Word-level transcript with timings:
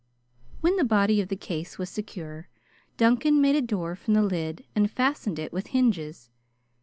When 0.61 0.77
the 0.77 0.83
body 0.83 1.21
of 1.21 1.27
the 1.29 1.35
case 1.35 1.77
was 1.77 1.87
secure, 1.87 2.47
Duncan 2.97 3.39
made 3.39 3.55
a 3.55 3.61
door 3.61 3.95
from 3.95 4.15
the 4.15 4.23
lid 4.23 4.65
and 4.75 4.89
fastened 4.89 5.37
it 5.37 5.53
with 5.53 5.67
hinges. 5.67 6.31